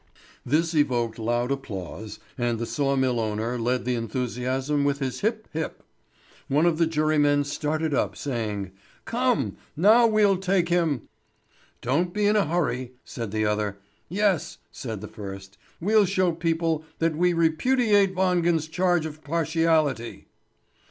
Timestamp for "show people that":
16.05-17.15